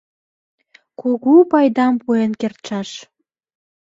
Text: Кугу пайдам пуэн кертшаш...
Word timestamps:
Кугу 0.99 1.33
пайдам 1.51 1.93
пуэн 2.03 2.31
кертшаш... 2.39 2.89